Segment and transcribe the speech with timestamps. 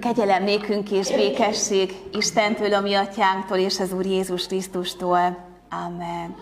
[0.00, 5.36] Kegyelem nékünk és békesség Istentől, a mi atyánktól és az Úr Jézus Krisztustól.
[5.86, 6.36] Amen.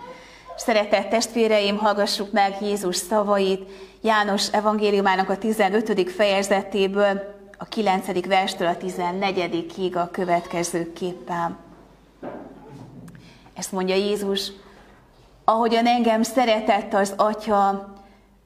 [0.56, 3.70] Szeretett testvéreim, hallgassuk meg Jézus szavait
[4.02, 6.10] János evangéliumának a 15.
[6.10, 8.26] fejezetéből, a 9.
[8.26, 9.90] verstől a 14.
[9.94, 11.56] a következő képpen.
[13.54, 14.52] Ezt mondja Jézus,
[15.44, 17.94] ahogyan engem szeretett az Atya,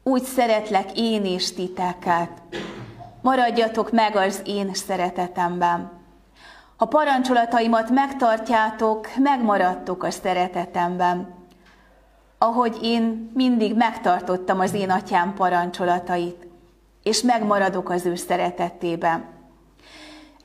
[0.02, 2.30] úgy szeretlek én is titeket.
[3.24, 5.90] Maradjatok meg az én szeretetemben.
[6.76, 11.34] Ha parancsolataimat megtartjátok, megmaradtok a szeretetemben.
[12.38, 16.46] Ahogy én mindig megtartottam az én atyám parancsolatait,
[17.02, 19.24] és megmaradok az ő szeretetében.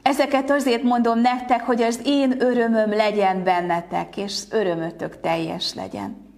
[0.02, 6.29] Ezeket azért mondom nektek, hogy az én örömöm legyen bennetek, és örömötök teljes legyen.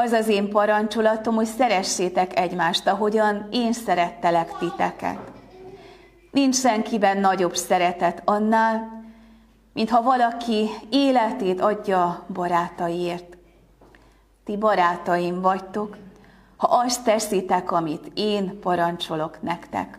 [0.00, 5.18] Az az én parancsolatom, hogy szeressétek egymást, ahogyan én szerettelek titeket.
[6.30, 9.04] Nincs senkiben nagyobb szeretet annál,
[9.72, 13.36] mint ha valaki életét adja barátaiért.
[14.44, 15.96] Ti barátaim vagytok,
[16.56, 19.98] ha azt teszitek, amit én parancsolok nektek.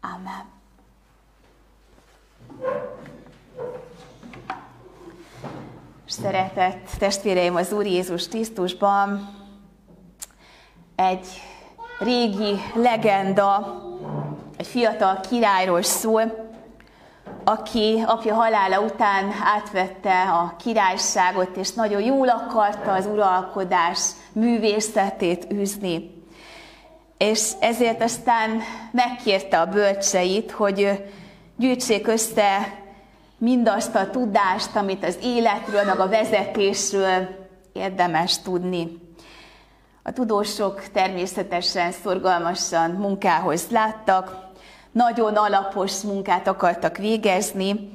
[0.00, 0.52] Amen.
[6.06, 9.34] Szeretett testvéreim az Úr Jézus Krisztusban,
[10.96, 11.26] egy
[11.98, 13.82] régi legenda,
[14.56, 16.52] egy fiatal királyról szól,
[17.44, 23.98] aki apja halála után átvette a királyságot, és nagyon jól akarta az uralkodás
[24.32, 26.24] művészetét űzni.
[27.18, 28.60] És ezért aztán
[28.90, 31.04] megkérte a bölcseit, hogy
[31.56, 32.82] gyűjtsék össze
[33.44, 37.28] mindazt a tudást, amit az életről, meg a vezetésről
[37.72, 39.02] érdemes tudni.
[40.02, 44.42] A tudósok természetesen szorgalmasan munkához láttak,
[44.92, 47.90] nagyon alapos munkát akartak végezni,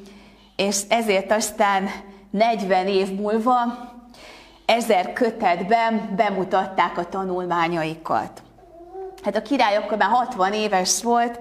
[0.55, 1.89] és ezért aztán
[2.29, 3.57] 40 év múlva
[4.65, 8.41] ezer kötetben bemutatták a tanulmányaikat.
[9.23, 11.39] Hát a király akkor már 60 éves volt,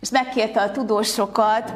[0.00, 1.72] és megkérte a tudósokat,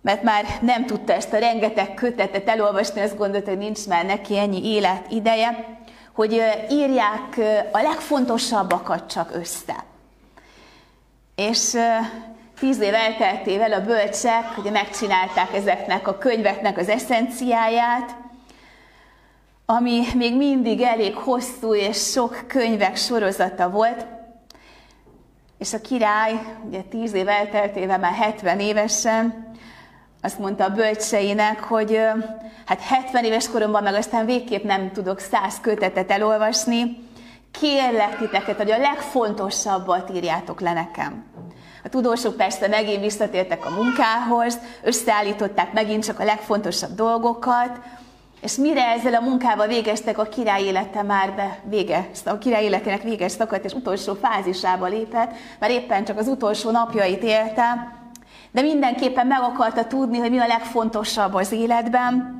[0.00, 4.38] mert már nem tudta ezt a rengeteg kötetet elolvasni, azt gondolta, hogy nincs már neki
[4.38, 5.78] ennyi élet ideje,
[6.14, 7.38] hogy írják
[7.72, 9.84] a legfontosabbakat csak össze.
[11.34, 11.76] És
[12.58, 18.16] tíz év elteltével a bölcsek ugye megcsinálták ezeknek a könyveknek az eszenciáját,
[19.66, 24.06] ami még mindig elég hosszú és sok könyvek sorozata volt,
[25.58, 26.32] és a király,
[26.66, 29.47] ugye tíz év elteltével már 70 évesen,
[30.22, 32.00] azt mondta a bölcseinek, hogy
[32.66, 37.06] hát 70 éves koromban meg aztán végképp nem tudok száz kötetet elolvasni,
[37.50, 41.24] kérlek titeket, hogy a legfontosabbat írjátok le nekem.
[41.84, 47.80] A tudósok persze megint visszatértek a munkához, összeállították megint csak a legfontosabb dolgokat,
[48.40, 53.02] és mire ezzel a munkával végeztek, a király élete már be vége, a király életének
[53.02, 57.97] véges szakadt, és utolsó fázisába lépett, mert éppen csak az utolsó napjait élte,
[58.50, 62.38] de mindenképpen meg akarta tudni, hogy mi a legfontosabb az életben.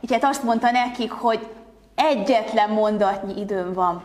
[0.00, 1.48] Így hát azt mondta nekik, hogy
[1.94, 4.02] egyetlen mondatnyi időm van.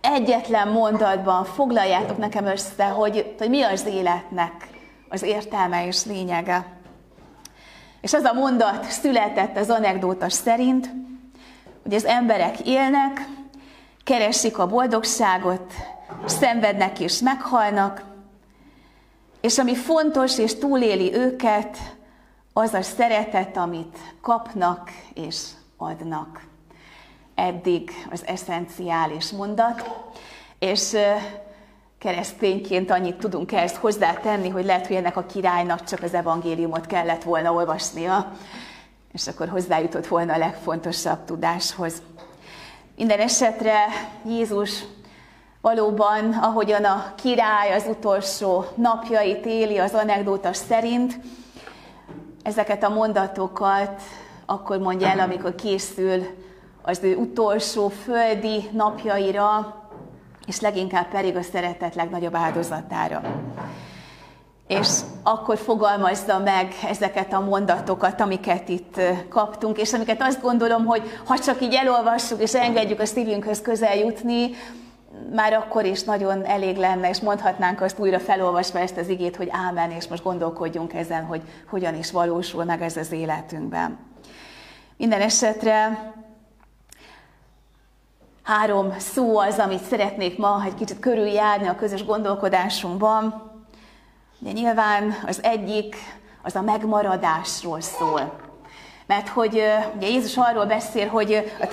[0.00, 4.68] Egyetlen mondatban foglaljátok nekem össze, hogy, hogy mi az életnek
[5.08, 6.66] az értelme és lényege.
[8.00, 10.90] És az a mondat született az anekdótas szerint,
[11.82, 13.28] hogy az emberek élnek,
[14.04, 15.72] keresik a boldogságot,
[16.26, 18.02] szenvednek és meghalnak,
[19.40, 21.78] és ami fontos és túléli őket,
[22.52, 25.42] az a szeretet, amit kapnak és
[25.76, 26.46] adnak.
[27.34, 29.90] Eddig az eszenciális mondat,
[30.58, 30.96] és
[31.98, 37.22] keresztényként annyit tudunk ehhez hozzátenni, hogy lehet, hogy ennek a királynak csak az evangéliumot kellett
[37.22, 38.32] volna olvasnia,
[39.12, 42.02] és akkor hozzájutott volna a legfontosabb tudáshoz.
[42.96, 43.84] Minden esetre
[44.24, 44.84] Jézus
[45.68, 51.20] valóban, ahogyan a király az utolsó napjait éli az anekdótas szerint,
[52.42, 54.02] ezeket a mondatokat
[54.46, 56.26] akkor mondja el, amikor készül
[56.82, 59.76] az ő utolsó földi napjaira,
[60.46, 63.20] és leginkább pedig a szeretet legnagyobb áldozatára.
[64.66, 64.88] És
[65.22, 71.38] akkor fogalmazza meg ezeket a mondatokat, amiket itt kaptunk, és amiket azt gondolom, hogy ha
[71.38, 74.50] csak így elolvassuk és engedjük a szívünkhöz közel jutni,
[75.34, 79.48] már akkor is nagyon elég lenne, és mondhatnánk azt újra felolvasva ezt az igét, hogy
[79.50, 83.98] ámen, és most gondolkodjunk ezen, hogy hogyan is valósul meg ez az életünkben.
[84.96, 86.12] Minden esetre
[88.42, 93.52] három szó az, amit szeretnék ma egy kicsit körüljárni a közös gondolkodásunkban.
[94.38, 95.96] De nyilván az egyik
[96.42, 98.40] az a megmaradásról szól.
[99.06, 99.62] Mert hogy
[99.96, 101.66] ugye Jézus arról beszél, hogy a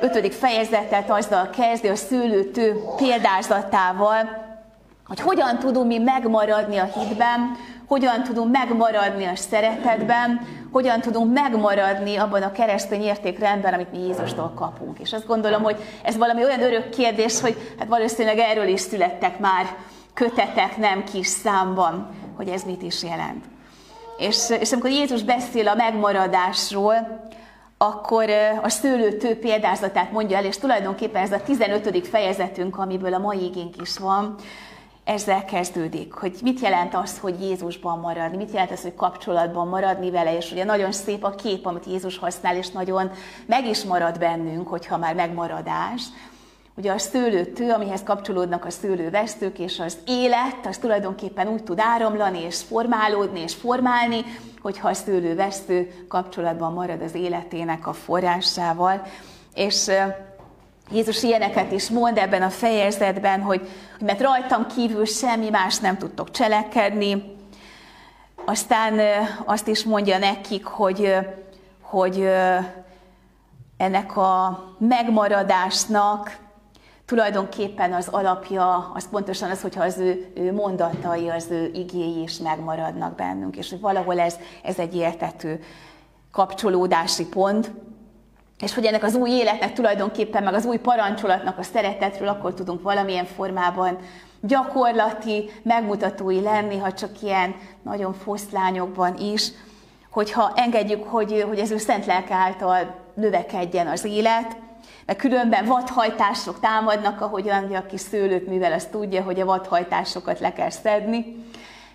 [0.00, 0.34] 15.
[0.34, 4.46] fejezetet azzal kezdi a szőlőtő példázatával,
[5.06, 7.56] hogy hogyan tudunk mi megmaradni a hitben,
[7.86, 10.40] hogyan tudunk megmaradni a szeretetben,
[10.72, 14.98] hogyan tudunk megmaradni abban a keresztény értékrendben, amit mi Jézustól kapunk.
[14.98, 19.38] És azt gondolom, hogy ez valami olyan örök kérdés, hogy hát valószínűleg erről is születtek
[19.38, 19.66] már
[20.14, 23.44] kötetek nem kis számban, hogy ez mit is jelent.
[24.18, 27.26] És, és amikor Jézus beszél a megmaradásról,
[27.78, 28.30] akkor
[28.62, 32.06] a szőlőtő példázatát mondja el, és tulajdonképpen ez a 15.
[32.08, 34.34] fejezetünk, amiből a mai igénk is van,
[35.04, 40.10] ezzel kezdődik, hogy mit jelent az, hogy Jézusban maradni, mit jelent az, hogy kapcsolatban maradni
[40.10, 43.10] vele, és ugye nagyon szép a kép, amit Jézus használ, és nagyon
[43.46, 46.02] meg is marad bennünk, hogyha már megmaradás.
[46.78, 52.40] Ugye a szőlőtő, amihez kapcsolódnak a szőlővesztők, és az élet, az tulajdonképpen úgy tud áramlani,
[52.40, 54.24] és formálódni, és formálni,
[54.62, 59.02] hogyha a szőlővesztő kapcsolatban marad az életének a forrásával.
[59.54, 59.90] És
[60.90, 63.60] Jézus ilyeneket is mond ebben a fejezetben, hogy,
[63.98, 67.36] hogy mert rajtam kívül semmi más nem tudtok cselekedni.
[68.44, 69.00] Aztán
[69.44, 71.14] azt is mondja nekik, hogy,
[71.80, 72.28] hogy
[73.76, 76.46] ennek a megmaradásnak
[77.08, 82.38] tulajdonképpen az alapja, az pontosan az, hogyha az ő, ő mondatai, az ő igéi is
[82.38, 85.60] megmaradnak bennünk, és hogy valahol ez, ez egy értető
[86.32, 87.70] kapcsolódási pont.
[88.58, 92.82] És hogy ennek az új életnek tulajdonképpen, meg az új parancsolatnak a szeretetről akkor tudunk
[92.82, 93.98] valamilyen formában
[94.40, 99.50] gyakorlati megmutatói lenni, ha csak ilyen nagyon foszlányokban is,
[100.10, 104.56] hogyha engedjük, hogy, hogy ez ő szent lelke által növekedjen az élet,
[105.08, 110.70] mert különben vadhajtások támadnak, ahogyan aki szőlőt művel, azt tudja, hogy a vadhajtásokat le kell
[110.70, 111.44] szedni,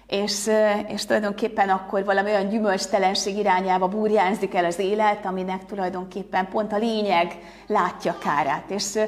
[0.08, 0.50] és,
[0.88, 6.78] és tulajdonképpen akkor valami olyan gyümölcstelenség irányába burjánzik el az élet, aminek tulajdonképpen pont a
[6.78, 7.38] lényeg
[7.68, 8.70] látja kárát.
[8.70, 9.00] És,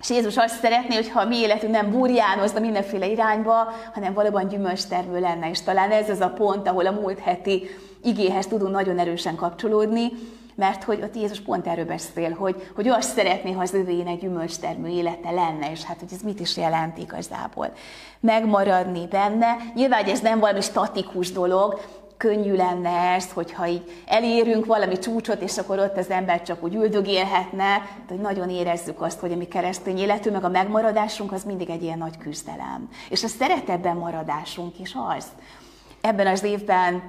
[0.00, 5.20] és Jézus azt szeretné, hogyha a mi életünk nem burjánozna mindenféle irányba, hanem valóban gyümölcstermő
[5.20, 5.50] lenne.
[5.50, 7.68] És talán ez az a pont, ahol a múlt heti
[8.02, 10.12] igéhez tudunk nagyon erősen kapcsolódni,
[10.58, 14.88] mert hogy ott Jézus pont erről beszél, hogy, hogy azt szeretné, ha az övének gyümölcstermő
[14.88, 17.72] élete lenne, és hát hogy ez mit is jelent igazából.
[18.20, 19.56] Megmaradni benne.
[19.74, 21.80] Nyilván, hogy ez nem valami statikus dolog,
[22.16, 26.74] könnyű lenne ez, hogyha így elérünk valami csúcsot, és akkor ott az ember csak úgy
[26.74, 27.76] üldögélhetne,
[28.06, 31.70] de hogy nagyon érezzük azt, hogy a mi keresztény életünk, meg a megmaradásunk az mindig
[31.70, 32.88] egy ilyen nagy küzdelem.
[33.08, 35.26] És a szeretetben maradásunk is az.
[36.00, 37.02] Ebben az évben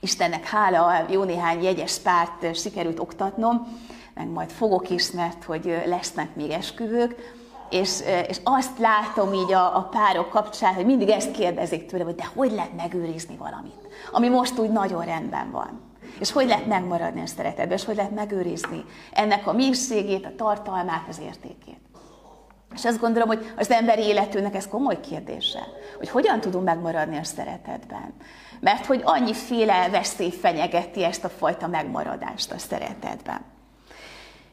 [0.00, 3.66] Istennek hála, jó néhány jegyes párt sikerült oktatnom,
[4.14, 7.36] meg majd fogok is, mert hogy lesznek még esküvők,
[7.70, 12.14] és, és azt látom így a, a párok kapcsán, hogy mindig ezt kérdezik tőle, hogy
[12.14, 15.80] de hogy lehet megőrizni valamit, ami most úgy nagyon rendben van.
[16.20, 21.08] És hogy lehet megmaradni a szeretetben, és hogy lehet megőrizni ennek a mélységét, a tartalmát,
[21.08, 21.78] az értékét.
[22.78, 25.66] És azt gondolom, hogy az emberi életünknek ez komoly kérdése,
[25.96, 28.14] hogy hogyan tudunk megmaradni a szeretetben.
[28.60, 33.57] Mert hogy annyiféle veszély fenyegeti ezt a fajta megmaradást a szeretetben.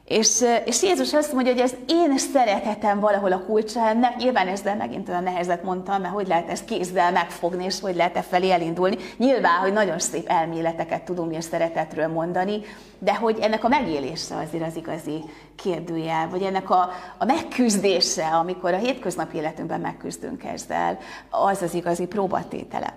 [0.06, 4.16] És, és Jézus azt mondja, hogy ez én szeretetem valahol a kulcsa ennek.
[4.16, 8.16] Nyilván ezzel megint olyan nehezet mondtam, mert hogy lehet ezt kézzel megfogni, és hogy lehet
[8.16, 8.98] e felé elindulni.
[9.18, 12.62] Nyilván, hogy nagyon szép elméleteket tudunk a szeretetről mondani,
[13.00, 15.24] de hogy ennek a megélése azért az igazi
[15.56, 20.98] kérdőjel, vagy ennek a, a megküzdése, amikor a hétköznapi életünkben megküzdünk ezzel,
[21.30, 22.94] az az igazi próbatétele.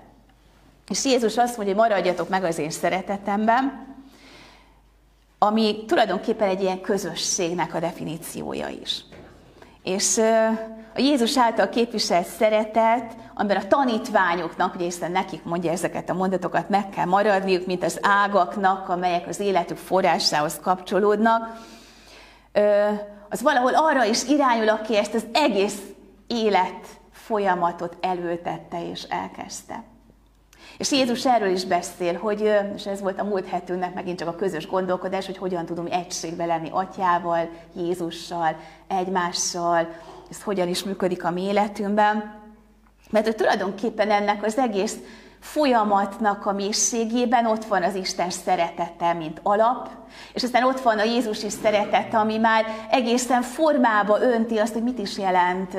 [0.88, 3.97] És Jézus azt mondja, hogy maradjatok meg az én szeretetemben,
[5.38, 9.04] ami tulajdonképpen egy ilyen közösségnek a definíciója is.
[9.83, 10.18] És
[10.95, 16.68] a Jézus által képviselt szeretet, amiben a tanítványoknak, ugye hiszen nekik mondja ezeket a mondatokat,
[16.68, 21.61] meg kell maradniuk, mint az ágaknak, amelyek az életük forrásához kapcsolódnak,
[23.28, 25.78] az valahol arra is irányul, aki ezt az egész
[26.26, 29.85] élet folyamatot elültette és elkezdte.
[30.79, 34.35] És Jézus erről is beszél, hogy, és ez volt a múlt hetünknek megint csak a
[34.35, 38.57] közös gondolkodás, hogy hogyan tudunk egységbe lenni atyával, Jézussal,
[38.89, 39.89] egymással,
[40.31, 42.35] ez hogyan is működik a mi életünkben.
[43.11, 44.97] Mert hogy tulajdonképpen ennek az egész
[45.41, 49.89] folyamatnak a mélységében ott van az Isten szeretete, mint alap,
[50.33, 54.99] és aztán ott van a Jézusi szeretete, ami már egészen formába önti azt, hogy mit
[54.99, 55.77] is jelent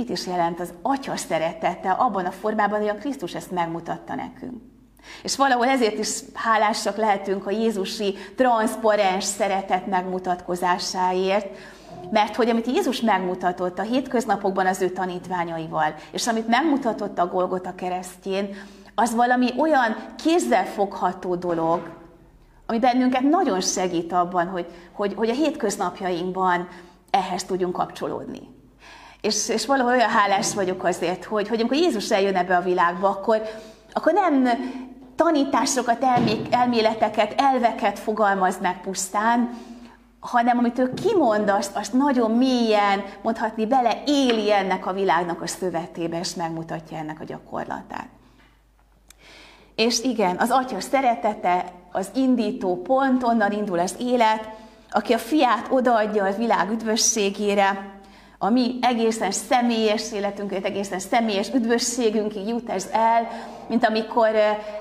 [0.00, 4.62] mit is jelent az Atya szeretete abban a formában, hogy a Krisztus ezt megmutatta nekünk.
[5.22, 11.46] És valahol ezért is hálásak lehetünk a Jézusi transzparens szeretet megmutatkozásáért,
[12.10, 17.74] Mert hogy amit Jézus megmutatott a hétköznapokban az ő tanítványaival, és amit megmutatott a Golgota
[17.74, 18.56] keresztjén,
[18.94, 21.90] az valami olyan kézzelfogható dolog,
[22.66, 26.68] ami bennünket nagyon segít abban, hogy, hogy, hogy a hétköznapjainkban
[27.10, 28.59] ehhez tudjunk kapcsolódni.
[29.20, 33.08] És, és valahol olyan hálás vagyok azért, hogy, hogy amikor Jézus eljön ebbe a világba,
[33.08, 33.42] akkor,
[33.92, 34.48] akkor nem
[35.16, 36.04] tanításokat,
[36.50, 39.58] elméleteket, elveket fogalmaz meg pusztán,
[40.20, 45.46] hanem amit ő kimond, azt, azt nagyon mélyen, mondhatni bele, éli ennek a világnak a
[45.46, 48.08] szövetébe, és megmutatja ennek a gyakorlatát.
[49.74, 54.48] És igen, az Atya szeretete, az indító pont, onnan indul az élet,
[54.90, 57.99] aki a fiát odaadja a világ üdvösségére,
[58.42, 63.28] a mi egészen személyes életünket, egészen személyes üdvösségünkig jut ez el,
[63.68, 64.30] mint amikor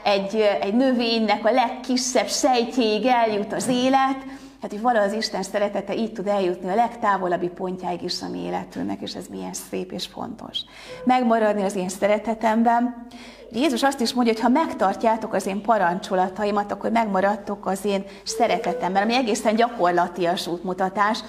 [0.03, 4.17] egy, egy növénynek a legkisebb sejtjéig eljut az élet,
[4.61, 8.39] hát hogy valahogy az Isten szeretete így tud eljutni a legtávolabbi pontjáig is a mi
[8.39, 10.59] életünknek, és ez milyen szép és fontos.
[11.03, 13.07] Megmaradni az én szeretetemben.
[13.51, 19.03] Jézus azt is mondja, hogy ha megtartjátok az én parancsolataimat, akkor megmaradtok az én szeretetemben,
[19.03, 21.19] ami egészen gyakorlatias útmutatás,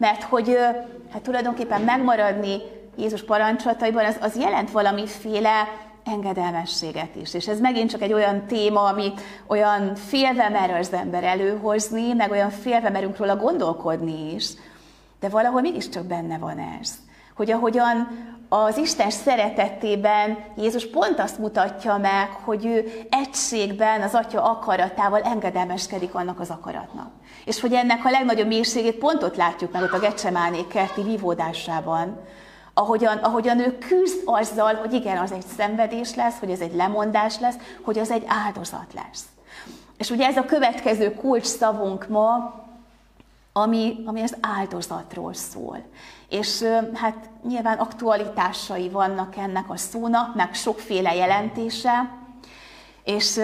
[0.00, 0.56] mert hogy
[1.12, 2.60] hát tulajdonképpen megmaradni
[2.96, 5.68] Jézus parancsolataiban, az, az jelent valamiféle
[6.04, 7.34] engedelmességet is.
[7.34, 9.12] És ez megint csak egy olyan téma, ami
[9.46, 14.50] olyan félve mer az ember előhozni, meg olyan félve merünk róla gondolkodni is,
[15.20, 16.94] de valahol mégiscsak benne van ez.
[17.34, 18.08] Hogy ahogyan
[18.52, 26.14] az Isten szeretetében Jézus pont azt mutatja meg, hogy ő egységben az Atya akaratával engedelmeskedik
[26.14, 27.10] annak az akaratnak.
[27.44, 32.20] És hogy ennek a legnagyobb mélységét pont ott látjuk meg ott a Gecsemáné kerti vívódásában,
[32.74, 37.38] ahogyan, ahogyan ő küzd azzal, hogy igen, az egy szenvedés lesz, hogy ez egy lemondás
[37.38, 39.24] lesz, hogy az egy áldozat lesz.
[39.98, 42.54] És ugye ez a következő kulcs szavunk ma,
[43.52, 45.82] ami, ami az áldozatról szól.
[46.28, 46.62] És
[46.94, 52.18] hát nyilván aktualitásai vannak ennek a szónak, meg sokféle jelentése,
[53.04, 53.40] és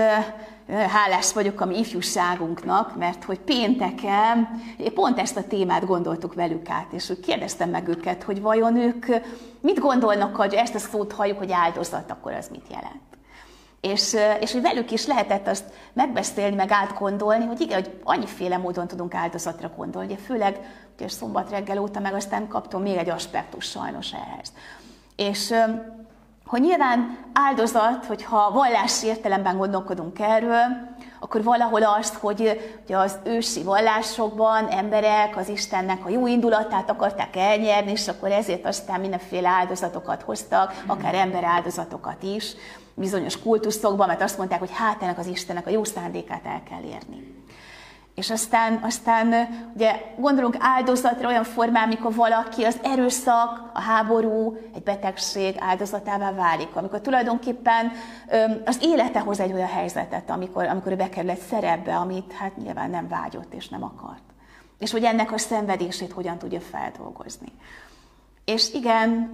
[0.68, 4.48] hálás vagyok a mi ifjúságunknak, mert hogy pénteken
[4.94, 9.06] pont ezt a témát gondoltuk velük át, és kérdeztem meg őket, hogy vajon ők
[9.60, 13.15] mit gondolnak, hogy ezt a szót halljuk, hogy áldozat, akkor az mit jelent.
[13.80, 18.87] És, és hogy velük is lehetett azt megbeszélni, meg átgondolni, hogy igen, hogy annyiféle módon
[18.87, 20.61] tudunk áldozatra gondolni, ugye főleg
[20.97, 24.52] ugye szombat reggel óta, meg aztán kaptam még egy aspektus sajnos ehhez.
[25.16, 25.54] És
[26.47, 30.61] hogy nyilván áldozat, hogyha vallási értelemben gondolkodunk erről,
[31.20, 37.37] akkor valahol azt, hogy, hogy az ősi vallásokban emberek az Istennek a jó indulatát akarták
[37.37, 42.54] elnyerni, és akkor ezért aztán mindenféle áldozatokat hoztak, akár ember áldozatokat is,
[42.94, 46.82] bizonyos kultuszokban, mert azt mondták, hogy hát ennek az Istennek a jó szándékát el kell
[46.82, 47.35] érni.
[48.16, 54.82] És aztán, aztán ugye gondolunk áldozatra olyan formán, amikor valaki az erőszak, a háború, egy
[54.82, 56.76] betegség áldozatává válik.
[56.76, 57.92] Amikor tulajdonképpen
[58.64, 62.90] az élete hoz egy olyan helyzetet, amikor, amikor ő bekerül egy szerepbe, amit hát nyilván
[62.90, 64.23] nem vágyott és nem akart.
[64.78, 67.52] És hogy ennek a szenvedését hogyan tudja feldolgozni.
[68.44, 69.30] És igen,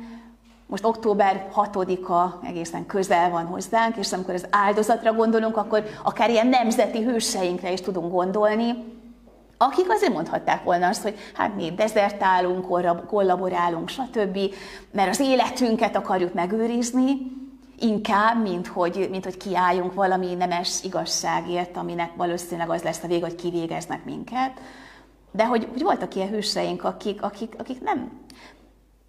[0.73, 6.47] most október 6-a egészen közel van hozzánk, és amikor az áldozatra gondolunk, akkor akár ilyen
[6.47, 8.85] nemzeti hőseinkre is tudunk gondolni,
[9.57, 12.67] akik azért mondhatták volna azt, hogy hát mi dezertálunk,
[13.07, 14.38] kollaborálunk, stb.,
[14.93, 17.17] mert az életünket akarjuk megőrizni,
[17.79, 23.26] inkább, mint hogy, mint hogy kiálljunk valami nemes igazságért, aminek valószínűleg az lesz a vége,
[23.26, 24.61] hogy kivégeznek minket.
[25.33, 28.11] De hogy, hogy voltak ilyen hőseink, akik, akik, akik nem,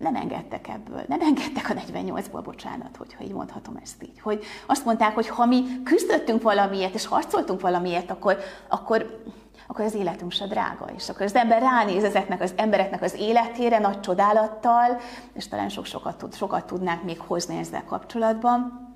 [0.04, 4.20] nem engedtek ebből, nem engedtek a 48-ból, bocsánat, hogyha így mondhatom ezt így.
[4.20, 9.22] Hogy azt mondták, hogy ha mi küzdöttünk valamiért, és harcoltunk valamiért, akkor, akkor,
[9.68, 10.86] akkor az életünk se drága.
[10.96, 15.00] És akkor az ember ránéz ezeknek az embereknek az életére nagy csodálattal,
[15.34, 18.92] és talán sok, sokat, tud, sokat tudnánk még hozni ezzel kapcsolatban,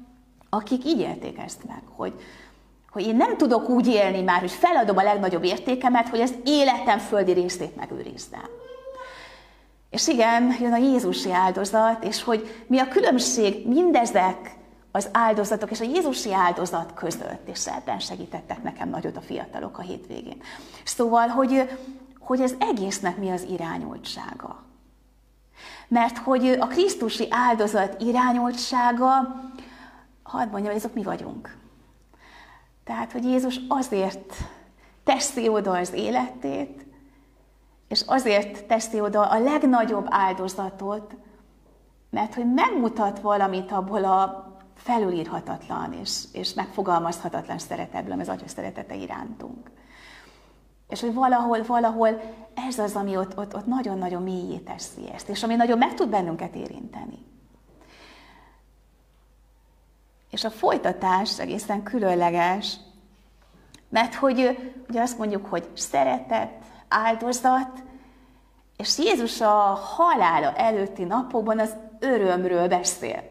[0.49, 2.13] akik így élték ezt meg, hogy,
[2.91, 6.97] hogy én nem tudok úgy élni már, hogy feladom a legnagyobb értékemet, hogy az életem
[6.97, 8.65] földi részét megőrizzem.
[9.89, 14.55] És igen, jön a Jézusi áldozat, és hogy mi a különbség mindezek
[14.91, 19.81] az áldozatok és a Jézusi áldozat között, és ebben segítettek nekem nagyot a fiatalok a
[19.81, 20.41] hétvégén.
[20.83, 21.79] Szóval, hogy,
[22.19, 24.63] hogy ez egésznek mi az irányultsága.
[25.87, 29.13] Mert hogy a Krisztusi áldozat irányultsága,
[30.23, 31.57] hadd mondjam, hogy azok mi vagyunk.
[32.83, 34.33] Tehát, hogy Jézus azért
[35.03, 36.85] teszi oda az életét,
[37.87, 41.15] és azért teszi oda a legnagyobb áldozatot,
[42.09, 49.71] mert hogy megmutat valamit abból a felülírhatatlan és, és megfogalmazhatatlan szeretetből, az Atya szeretete irántunk.
[50.87, 52.21] És hogy valahol, valahol
[52.67, 56.09] ez az, ami ott, ott, ott nagyon-nagyon mélyé teszi ezt, és ami nagyon meg tud
[56.09, 57.25] bennünket érinteni.
[60.29, 62.77] És a folytatás egészen különleges,
[63.89, 64.57] mert hogy
[64.89, 67.83] ugye azt mondjuk, hogy szeretet, áldozat,
[68.77, 73.23] és Jézus a halála előtti napokban az örömről beszél.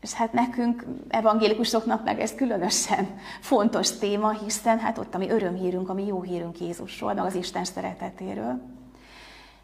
[0.00, 5.88] És hát nekünk, evangélikusoknak meg ez különösen fontos téma, hiszen hát ott a mi örömhírünk,
[5.88, 8.60] a mi jó hírünk Jézusról, meg az Isten szeretetéről.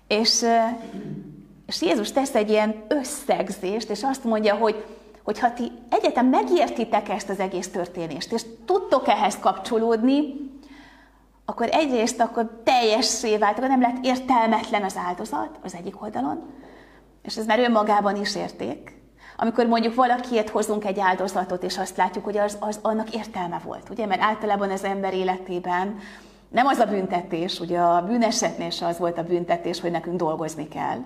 [0.09, 0.45] És,
[1.67, 4.85] és Jézus tesz egy ilyen összegzést, és azt mondja, hogy,
[5.23, 10.35] hogy ha ti egyetem megértitek ezt az egész történést, és tudtok ehhez kapcsolódni,
[11.51, 16.51] akkor egyrészt akkor teljessé vált, akkor nem lett értelmetlen az áldozat az egyik oldalon,
[17.23, 19.01] és ez már önmagában is érték,
[19.37, 23.89] amikor mondjuk valakiért hozunk egy áldozatot, és azt látjuk, hogy az, az annak értelme volt,
[23.91, 24.07] ugye?
[24.07, 25.99] Mert általában az ember életében
[26.49, 30.69] nem az a büntetés, ugye a bűnesetnél se az volt a büntetés, hogy nekünk dolgozni
[30.69, 30.99] kell.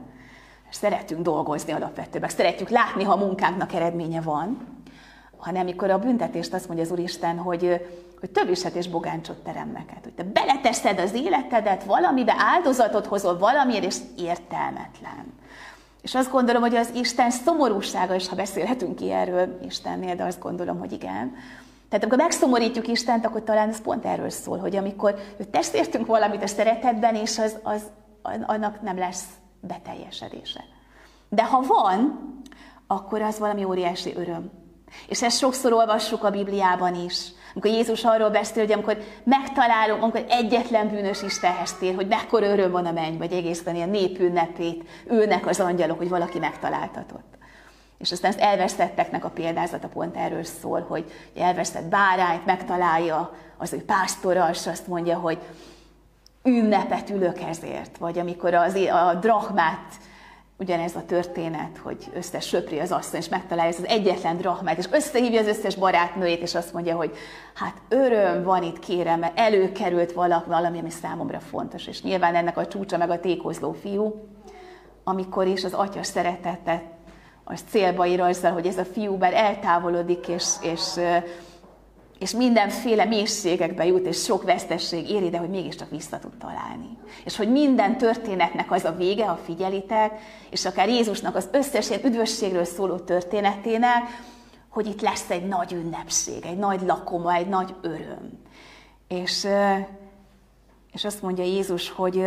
[0.70, 4.66] Szeretünk dolgozni alapvetően, szeretjük látni, ha a munkánknak eredménye van,
[5.36, 7.86] hanem amikor a büntetést azt mondja az Úristen, hogy,
[8.22, 10.02] hogy több iset és bogáncsot terem neked.
[10.02, 15.32] Hogy te beleteszed az életedet valamibe, áldozatot hozol valamiért, és értelmetlen.
[16.02, 20.40] És azt gondolom, hogy az Isten szomorúsága is, ha beszélhetünk ki erről Istennél, de azt
[20.40, 21.34] gondolom, hogy igen.
[21.88, 26.06] Tehát amikor megszomorítjuk Istent, akkor talán ez pont erről szól, hogy amikor ő tesz értünk
[26.06, 27.82] valamit a szeretetben, és az, az,
[28.46, 29.24] annak nem lesz
[29.60, 30.64] beteljesedése.
[31.28, 32.32] De ha van,
[32.86, 34.50] akkor az valami óriási öröm.
[35.08, 37.32] És ezt sokszor olvassuk a Bibliában is.
[37.54, 42.70] Amikor Jézus arról beszél, hogy amikor megtalálunk, amikor egyetlen bűnös Istenhez tér, hogy mekkora öröm
[42.70, 47.32] van a menny, vagy egészen ilyen népünnepét ülnek az angyalok, hogy valaki megtaláltatott.
[47.98, 53.84] És aztán az elvesztetteknek a példázata pont erről szól, hogy elvesztett bárányt megtalálja az ő
[53.84, 55.38] pásztora, és azt mondja, hogy
[56.44, 57.98] ünnepet ülök ezért.
[57.98, 59.94] Vagy amikor az, a drachmát
[60.58, 65.40] ugyanez a történet, hogy összesöpri az asszony, és megtalálja ezt az egyetlen drachmát, és összehívja
[65.40, 67.12] az összes barátnőjét, és azt mondja, hogy
[67.54, 70.12] hát öröm van itt, kérem, mert előkerült
[70.46, 71.86] valami, ami számomra fontos.
[71.86, 74.28] És nyilván ennek a csúcsa meg a tékozló fiú,
[75.04, 76.82] amikor is az atya szeretetet
[77.44, 81.00] az célba ír azzal, hogy ez a fiú bár eltávolodik, és, és
[82.22, 86.98] és mindenféle mélységekbe jut, és sok vesztesség éri, de hogy mégiscsak vissza tud találni.
[87.24, 92.04] És hogy minden történetnek az a vége, ha figyelitek, és akár Jézusnak az összes ilyen
[92.04, 94.02] üdvösségről szóló történetének,
[94.68, 98.40] hogy itt lesz egy nagy ünnepség, egy nagy lakoma, egy nagy öröm.
[99.08, 99.46] És,
[100.92, 102.24] és azt mondja Jézus, hogy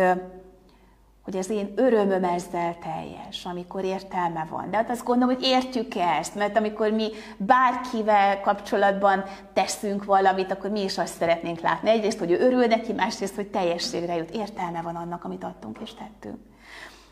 [1.26, 4.70] hogy az én örömöm ezzel teljes, amikor értelme van.
[4.70, 10.70] De hát azt gondolom, hogy értjük ezt, mert amikor mi bárkivel kapcsolatban teszünk valamit, akkor
[10.70, 11.90] mi is azt szeretnénk látni.
[11.90, 15.94] Egyrészt, hogy ő örül neki, másrészt, hogy teljességre jut, értelme van annak, amit adtunk és
[15.94, 16.38] tettünk.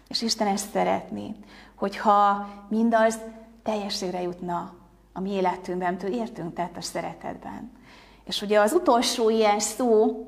[0.09, 1.35] És Isten ezt szeretné,
[1.75, 3.19] hogyha mindaz
[3.63, 4.75] teljességre jutna
[5.13, 7.73] a mi életünkben, től értünk tett a szeretetben.
[8.25, 10.27] És ugye az utolsó ilyen szó,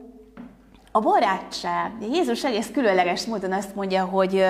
[0.96, 1.92] a barátság.
[2.00, 4.44] Jézus egész különleges módon azt mondja, hogy,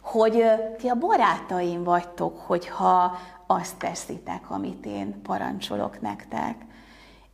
[0.00, 0.44] hogy
[0.78, 6.54] ti a barátaim vagytok, hogyha azt teszitek, amit én parancsolok nektek.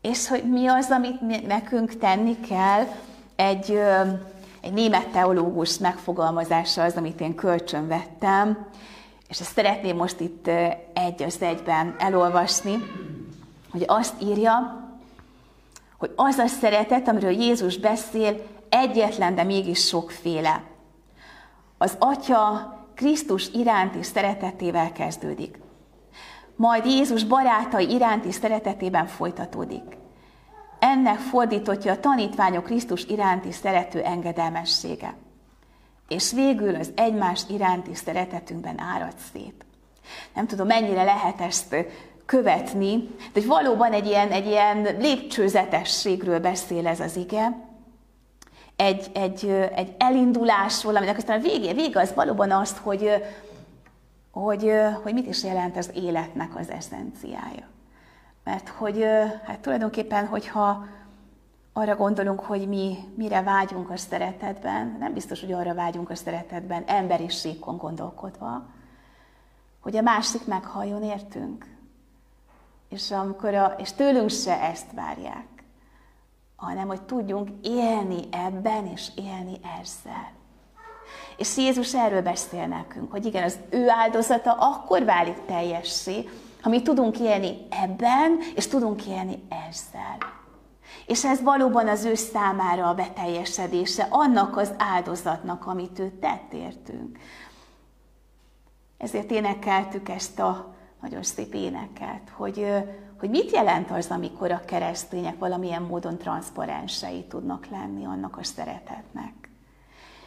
[0.00, 2.84] És hogy mi az, amit nekünk tenni kell,
[3.36, 3.80] egy,
[4.60, 8.66] egy német teológus megfogalmazása az, amit én kölcsön vettem,
[9.28, 10.50] és ezt szeretném most itt
[10.92, 12.78] egy az egyben elolvasni,
[13.70, 14.87] hogy azt írja,
[15.98, 20.62] hogy az a szeretet, amiről Jézus beszél, egyetlen, de mégis sokféle.
[21.78, 25.58] Az Atya Krisztus iránti szeretetével kezdődik.
[26.56, 29.96] Majd Jézus barátai iránti szeretetében folytatódik.
[30.78, 35.14] Ennek fordítottja a tanítványok Krisztus iránti szerető engedelmessége.
[36.08, 39.64] És végül az egymás iránti szeretetünkben árad szét.
[40.34, 41.76] Nem tudom, mennyire lehet ezt
[42.28, 47.66] követni, de hogy valóban egy ilyen, egy ilyen lépcsőzetességről beszél ez az ige,
[48.76, 53.10] egy, egy, egy elindulásról, aminek aztán a vége, vége az valóban azt, hogy,
[54.30, 57.66] hogy, hogy mit is jelent az életnek az eszenciája.
[58.44, 59.04] Mert hogy
[59.44, 60.86] hát tulajdonképpen, hogyha
[61.72, 66.84] arra gondolunk, hogy mi mire vágyunk a szeretetben, nem biztos, hogy arra vágyunk a szeretetben,
[66.86, 68.66] emberiségkon gondolkodva,
[69.80, 71.77] hogy a másik meghalljon értünk,
[72.88, 75.46] és, amikor a, és tőlünk se ezt várják,
[76.56, 80.32] hanem hogy tudjunk élni ebben, és élni ezzel.
[81.36, 86.28] És Jézus erről beszél nekünk, hogy igen, az ő áldozata akkor válik teljessé,
[86.60, 90.16] ha mi tudunk élni ebben, és tudunk élni ezzel.
[91.06, 97.18] És ez valóban az ő számára a beteljesedése, annak az áldozatnak, amit ő tett értünk.
[98.98, 102.66] Ezért énekeltük ezt a nagyon szép éneket, hogy,
[103.18, 109.32] hogy mit jelent az, amikor a keresztények valamilyen módon transzparensei tudnak lenni annak a szeretetnek.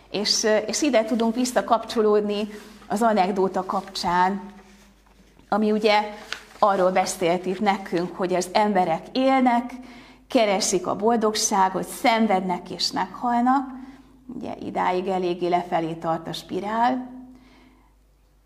[0.10, 2.48] És, és ide tudunk visszakapcsolódni
[2.88, 4.42] az anekdóta kapcsán,
[5.50, 6.14] ami ugye
[6.60, 9.74] arról beszélt itt nekünk, hogy az emberek élnek,
[10.28, 13.70] keresik a boldogságot, szenvednek és meghalnak.
[14.36, 17.21] Ugye idáig eléggé lefelé tart a spirál,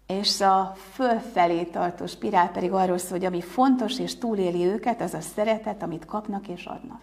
[0.08, 5.14] és a fölfelé tartó spirál pedig arról szól, hogy ami fontos és túléli őket, az
[5.14, 7.00] a szeretet, amit kapnak és adnak.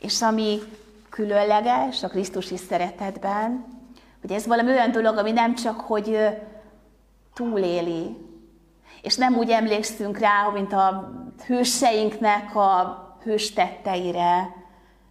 [0.00, 0.58] És ami
[1.08, 3.64] különleges a Krisztusi szeretetben,
[4.20, 6.18] hogy ez valami olyan dolog, ami nem csak, hogy
[7.34, 8.16] túléli,
[9.02, 11.12] és nem úgy emlékszünk rá, mint a
[11.46, 14.54] hőseinknek a hős tetteire,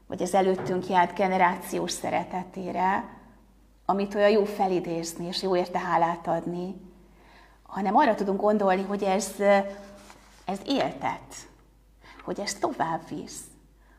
[0.08, 3.10] vagy az előttünk járt generációs szeretetére,
[3.86, 6.85] amit olyan jó felidézni, és jó érte hálát adni,
[7.68, 9.32] hanem arra tudunk gondolni, hogy ez,
[10.46, 11.36] ez éltet,
[12.24, 13.40] hogy ez tovább visz,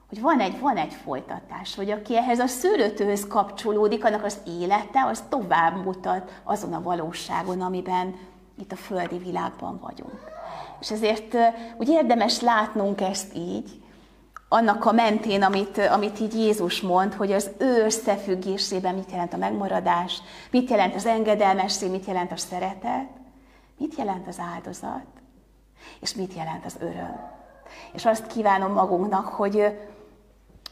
[0.09, 5.05] hogy van egy, van egy folytatás, hogy aki ehhez a szőlőtőhöz kapcsolódik, annak az élete,
[5.05, 8.15] az tovább mutat azon a valóságon, amiben
[8.59, 10.21] itt a földi világban vagyunk.
[10.81, 11.37] És ezért
[11.77, 13.85] úgy érdemes látnunk ezt így,
[14.49, 19.37] annak a mentén, amit, amit így Jézus mond, hogy az ő összefüggésében mit jelent a
[19.37, 23.09] megmaradás, mit jelent az engedelmesség, mit jelent a szeretet,
[23.79, 25.07] mit jelent az áldozat,
[26.01, 27.35] és mit jelent az öröm.
[27.93, 29.79] És azt kívánom magunknak, hogy,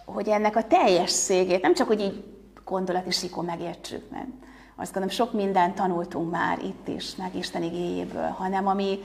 [0.04, 2.24] hogy ennek a teljességét, nem csak, hogy így
[2.64, 4.28] gondolati síkon megértsük, mert
[4.76, 8.98] azt gondolom, sok mindent tanultunk már itt is, meg Isten igényéből, hanem ami,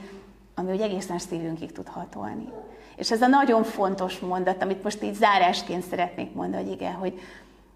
[0.54, 2.48] ami úgy egészen szívünkig tud hatolni.
[2.96, 7.20] És ez a nagyon fontos mondat, amit most így zárásként szeretnék mondani, hogy igen, hogy,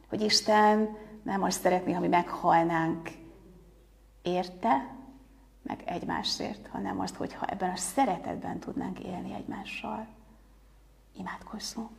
[0.09, 3.11] hogy Isten nem azt szeretné, ha mi meghalnánk
[4.23, 4.94] érte,
[5.67, 10.07] meg egymásért, hanem azt, hogyha ebben a szeretetben tudnánk élni egymással.
[11.19, 11.91] Imádkozzunk!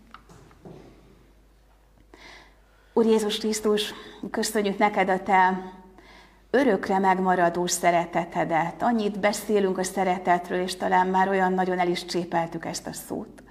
[2.94, 3.94] Úr Jézus Krisztus,
[4.32, 5.72] köszönjük neked a te
[6.50, 8.82] örökre megmaradó szeretetedet.
[8.82, 13.44] Annyit beszélünk a szeretetről, és talán már olyan nagyon el is csépeltük ezt a szót.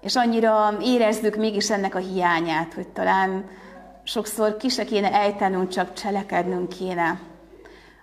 [0.00, 3.48] És annyira érezzük mégis ennek a hiányát, hogy talán
[4.02, 7.20] sokszor ki se kéne ejtenünk, csak cselekednünk kéne.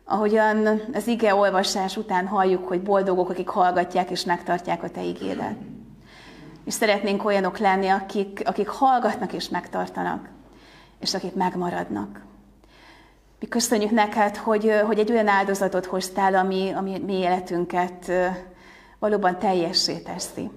[0.09, 5.55] Ahogyan az ige olvasás után halljuk, hogy boldogok, akik hallgatják és megtartják a te igédet.
[6.65, 10.29] És szeretnénk olyanok lenni, akik, akik hallgatnak és megtartanak,
[10.99, 12.25] és akik megmaradnak.
[13.39, 18.11] Mi köszönjük neked, hogy, hogy egy olyan áldozatot hoztál, ami, ami mi életünket
[18.99, 20.51] valóban teljessé teszi.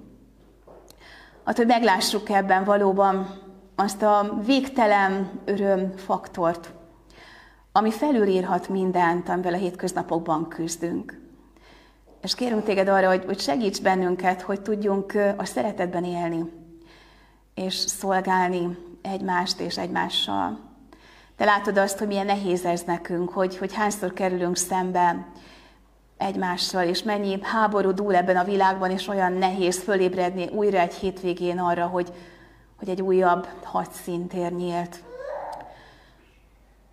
[1.44, 3.28] Hát, hogy meglássuk ebben valóban
[3.76, 6.78] azt a végtelen öröm faktort,
[7.72, 11.20] ami felülírhat mindent, amivel a hétköznapokban küzdünk.
[12.22, 16.44] És kérünk téged arra, hogy, hogy segíts bennünket, hogy tudjunk a szeretetben élni,
[17.54, 20.58] és szolgálni egymást és egymással.
[21.36, 25.26] Te látod azt, hogy milyen nehéz ez nekünk, hogy, hogy hányszor kerülünk szembe
[26.16, 31.58] egymással, és mennyi háború dúl ebben a világban, és olyan nehéz fölébredni újra egy hétvégén
[31.58, 32.12] arra, hogy,
[32.78, 35.02] hogy egy újabb hadszintér nyílt.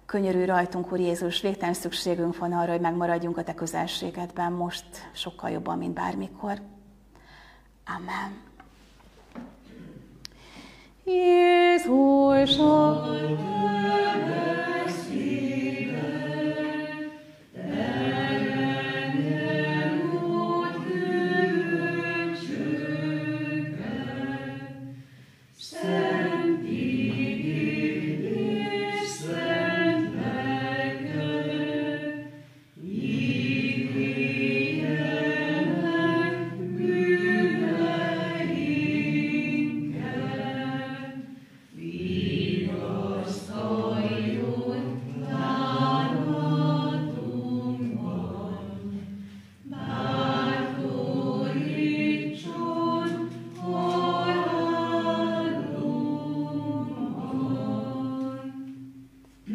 [0.08, 5.50] Könyörű rajtunk, Úr Jézus, végtelen szükségünk van arra, hogy megmaradjunk a Te közelségedben most sokkal
[5.50, 6.62] jobban, mint bármikor.
[7.86, 8.46] Amen.
[11.04, 12.58] Jézus,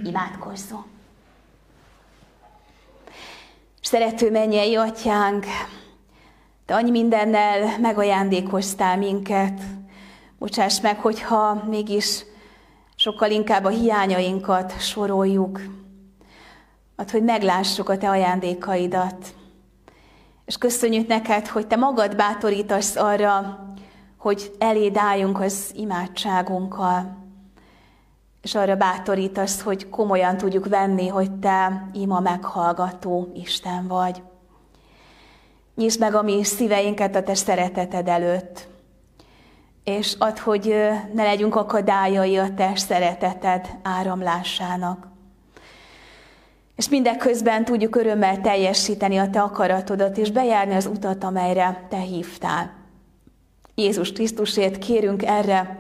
[0.05, 0.85] imádkozzon.
[3.83, 5.47] Szerető mennyei atyánk,
[6.67, 9.61] te annyi mindennel megajándékoztál minket.
[10.39, 12.25] Bocsáss meg, hogyha mégis
[12.97, 15.61] sokkal inkább a hiányainkat soroljuk.
[16.97, 19.35] Ad, hogy meglássuk a te ajándékaidat.
[20.45, 23.67] És köszönjük neked, hogy te magad bátorítasz arra,
[24.17, 27.22] hogy eléd álljunk az imádságunkkal,
[28.43, 34.23] és arra bátorítasz, hogy komolyan tudjuk venni, hogy Te ima meghallgató Isten vagy.
[35.75, 38.69] Nyisd meg a mi szíveinket a Te szereteted előtt,
[39.85, 40.75] és add, hogy
[41.15, 45.07] ne legyünk akadályai a Te szereteted áramlásának.
[46.77, 52.73] És mindeközben tudjuk örömmel teljesíteni a Te akaratodat, és bejárni az utat, amelyre Te hívtál.
[53.75, 55.79] Jézus Krisztusért kérünk erre,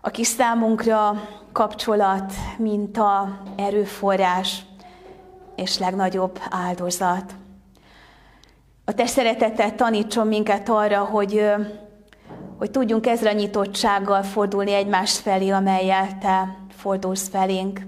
[0.00, 4.62] aki számunkra kapcsolat, minta, erőforrás
[5.56, 7.34] és legnagyobb áldozat.
[8.84, 11.50] A te szeretetet tanítson minket arra, hogy,
[12.58, 17.80] hogy tudjunk ezre a nyitottsággal fordulni egymás felé, amelyel te fordulsz felénk.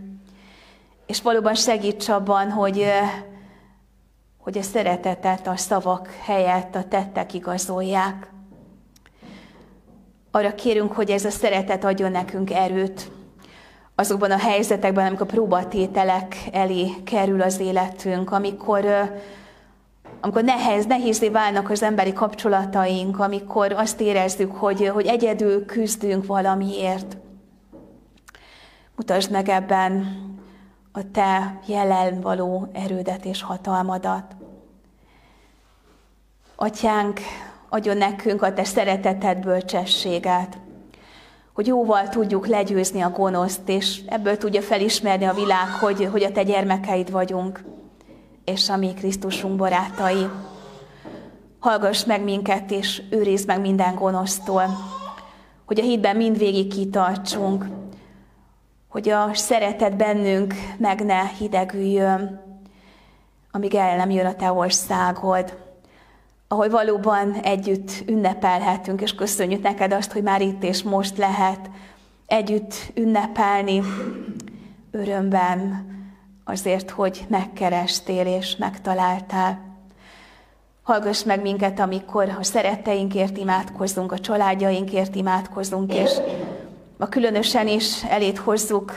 [1.07, 2.87] És valóban segíts abban, hogy,
[4.39, 8.31] hogy a szeretetet a szavak helyett a tettek igazolják.
[10.31, 13.19] Arra kérünk, hogy ez a szeretet adjon nekünk erőt
[14.01, 18.85] azokban a helyzetekben, amikor próbatételek elé kerül az életünk, amikor,
[20.21, 27.17] amikor nehéz, nehézé válnak az emberi kapcsolataink, amikor azt érezzük, hogy, hogy egyedül küzdünk valamiért.
[28.97, 30.17] Mutasd meg ebben
[30.93, 34.37] a te jelen való erődet és hatalmadat.
[36.57, 37.21] Atyánk,
[37.69, 40.59] adjon nekünk a te szereteted bölcsességet,
[41.61, 46.33] hogy jóval tudjuk legyőzni a gonoszt, és ebből tudja felismerni a világ, hogy, hogy a
[46.33, 47.63] te gyermekeid vagyunk,
[48.45, 50.29] és a mi Krisztusunk barátai.
[51.59, 54.65] Hallgass meg minket, és őrizd meg minden gonosztól,
[55.67, 57.67] hogy a hitben mindvégig kitartsunk,
[58.89, 62.41] hogy a szeretet bennünk meg ne hidegüljön,
[63.51, 65.59] amíg el nem jön a te országod
[66.53, 71.71] ahol valóban együtt ünnepelhetünk, és köszönjük neked azt, hogy már itt és most lehet
[72.27, 73.83] együtt ünnepelni
[74.91, 75.87] örömben
[76.45, 79.61] azért, hogy megkerestél és megtaláltál.
[80.83, 86.11] Hallgass meg minket, amikor a szeretteinkért imádkozunk, a családjainkért imádkozunk, és
[86.97, 88.93] ma különösen is elét hozzuk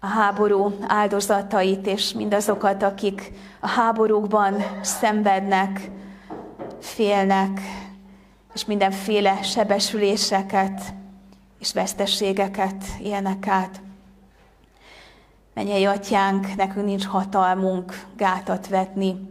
[0.00, 5.90] a háború áldozatait, és mindazokat, akik a háborúkban szenvednek,
[6.80, 7.60] félnek,
[8.54, 10.94] és mindenféle sebesüléseket
[11.60, 13.80] és veszteségeket élnek át.
[15.54, 19.28] Menjei atyánk, nekünk nincs hatalmunk gátat vetni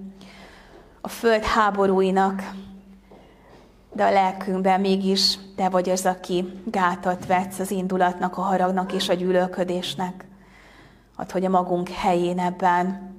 [1.02, 2.52] a föld háborúinak,
[3.94, 9.10] de a lelkünkben mégis te vagy az, aki gátat vetsz az indulatnak, a haragnak és
[9.10, 10.26] a gyűlölködésnek.
[11.16, 13.16] Add, hogy a magunk helyén ebben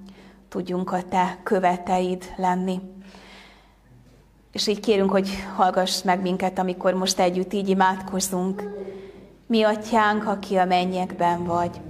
[0.49, 2.81] tudjunk a te követeid lenni.
[4.53, 8.63] És így kérünk, hogy hallgass meg minket, amikor most együtt így imádkozunk.
[9.47, 11.81] Mi atyánk, aki a mennyekben vagy,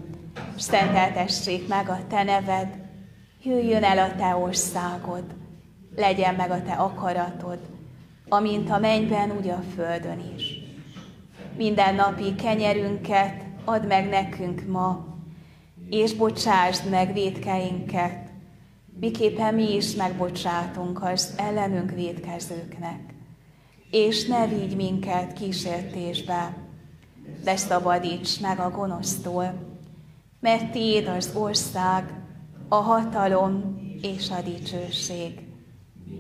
[0.57, 2.69] szenteltessék meg a te neved,
[3.43, 5.25] jöjjön el a te országod,
[5.97, 7.59] legyen meg a te akaratod,
[8.29, 10.59] amint a mennyben, úgy a földön is.
[11.57, 15.07] Minden napi kenyerünket add meg nekünk ma,
[15.91, 18.30] és bocsásd meg védkeinket,
[19.01, 23.15] miképpen mi is megbocsátunk az ellenünk védkezőknek.
[23.91, 26.57] És ne vigy minket kísértésbe,
[27.45, 29.55] de szabadíts meg a gonosztól,
[30.41, 32.15] mert Tiéd az ország,
[32.69, 35.41] a hatalom és a dicsőség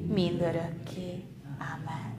[0.08, 1.24] mindörökké.
[1.58, 2.18] Amen.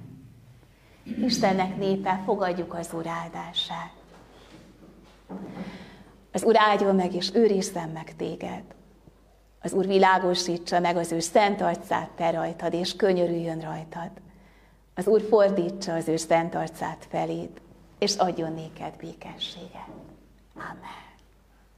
[1.25, 3.93] Istennek népe, fogadjuk az Úr áldását.
[6.31, 8.63] Az Úr áldjon meg és őrizzen meg téged.
[9.61, 14.11] Az Úr világosítsa meg az ő szent arcát te rajtad, és könyörüljön rajtad.
[14.95, 17.49] Az Úr fordítsa az ő szent arcát feléd,
[17.99, 19.87] és adjon néked békességet.
[20.55, 21.10] Amen.